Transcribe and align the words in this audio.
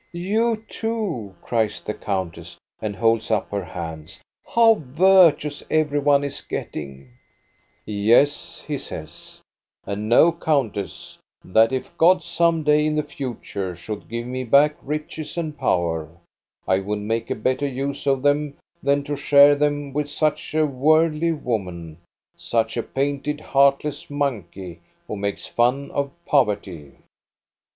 "You, 0.33 0.65
too," 0.67 1.35
cries 1.43 1.79
the 1.79 1.93
countess, 1.93 2.57
and 2.81 2.95
holds 2.95 3.29
up 3.29 3.51
her 3.51 3.63
hands." 3.63 4.19
How 4.55 4.73
virtuous 4.83 5.61
every 5.69 5.99
one 5.99 6.23
is 6.23 6.41
getting!"" 6.41 7.11
Yes," 7.85 8.63
he 8.67 8.79
says," 8.79 9.41
and 9.85 10.09
know, 10.09 10.31
countess, 10.31 11.19
that 11.45 11.71
if 11.71 11.95
God 11.99 12.23
some 12.23 12.63
day 12.63 12.83
in 12.87 12.95
the 12.95 13.03
future 13.03 13.75
should 13.75 14.09
give 14.09 14.25
me 14.25 14.43
back 14.43 14.75
riches 14.81 15.37
and 15.37 15.55
power, 15.55 16.09
I 16.67 16.79
would 16.79 16.97
make 16.97 17.29
a 17.29 17.35
better 17.35 17.67
use 17.67 18.07
of 18.07 18.23
them 18.23 18.55
than 18.81 19.03
to 19.03 19.15
share 19.15 19.55
them 19.55 19.93
with 19.93 20.09
such 20.09 20.55
a 20.55 20.65
worldly 20.65 21.31
woman, 21.33 21.99
such 22.35 22.75
a 22.75 22.81
painted, 22.81 23.39
heartless 23.39 24.09
monkey, 24.09 24.79
who 25.05 25.15
makes 25.15 25.45
fun 25.45 25.91
of 25.91 26.17
poverty." 26.25 26.93